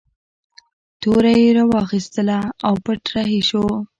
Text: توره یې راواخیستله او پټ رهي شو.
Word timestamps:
توره 1.01 1.33
یې 1.41 1.49
راواخیستله 1.57 2.37
او 2.67 2.73
پټ 2.83 3.01
رهي 3.15 3.41
شو. 3.49 3.63